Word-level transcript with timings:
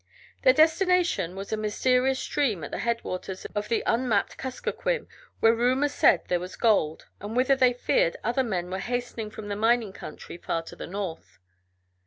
Their 0.41 0.53
destination 0.53 1.35
was 1.35 1.53
a 1.53 1.57
mysterious 1.57 2.17
stream 2.19 2.63
at 2.63 2.71
the 2.71 2.79
headwaters 2.79 3.45
of 3.53 3.69
the 3.69 3.83
unmapped 3.85 4.35
Kuskokwim, 4.35 5.05
where 5.41 5.53
rumor 5.53 5.89
said 5.89 6.23
there 6.27 6.39
was 6.39 6.55
gold, 6.55 7.05
and 7.19 7.35
whither 7.35 7.55
they 7.55 7.73
feared 7.73 8.17
other 8.23 8.41
men 8.41 8.71
were 8.71 8.79
hastening 8.79 9.29
from 9.29 9.47
the 9.47 9.55
mining 9.55 9.93
country 9.93 10.37
far 10.37 10.63
to 10.63 10.75
the 10.75 10.87
north. 10.87 11.37